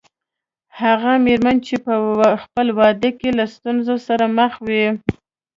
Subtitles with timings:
[0.81, 1.93] هغه مېرمنه چې په
[2.43, 4.85] خپل واده کې له ستونزو سره مخ وي.